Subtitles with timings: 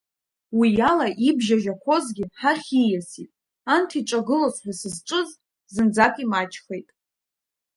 [0.59, 3.31] Уи ала ибжьажьақәозгьы ҳахь ииасит,
[3.73, 5.29] анҭ, иҿагылоз ҳәа сызҿыз,
[5.73, 6.89] зынӡак имаҷхеит.